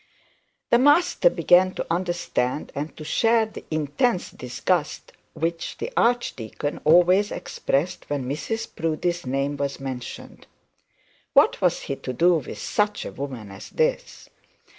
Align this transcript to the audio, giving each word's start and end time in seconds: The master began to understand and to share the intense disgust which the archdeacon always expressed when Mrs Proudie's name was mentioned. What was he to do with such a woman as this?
The 0.71 0.79
master 0.79 1.29
began 1.29 1.75
to 1.75 1.85
understand 1.91 2.71
and 2.73 2.97
to 2.97 3.03
share 3.03 3.45
the 3.45 3.63
intense 3.69 4.31
disgust 4.31 5.11
which 5.33 5.77
the 5.77 5.93
archdeacon 5.95 6.81
always 6.85 7.31
expressed 7.31 8.09
when 8.09 8.25
Mrs 8.27 8.67
Proudie's 8.75 9.27
name 9.27 9.57
was 9.57 9.79
mentioned. 9.79 10.47
What 11.33 11.61
was 11.61 11.81
he 11.81 11.97
to 11.97 12.13
do 12.13 12.33
with 12.37 12.57
such 12.57 13.05
a 13.05 13.11
woman 13.11 13.51
as 13.51 13.69
this? 13.69 14.27